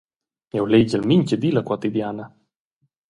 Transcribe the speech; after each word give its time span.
Jeu 0.55 0.65
legel 0.71 1.03
mintga 1.11 1.35
di 1.43 1.49
la 1.53 1.65
Quotidiana. 1.67 2.25